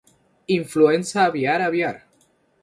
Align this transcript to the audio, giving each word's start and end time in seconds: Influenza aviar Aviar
Influenza 0.55 1.25
aviar 1.27 1.61
Aviar 1.67 1.95